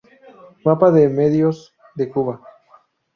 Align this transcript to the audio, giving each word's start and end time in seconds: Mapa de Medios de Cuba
Mapa 0.65 0.89
de 0.89 1.09
Medios 1.09 1.75
de 1.93 2.09
Cuba 2.09 2.41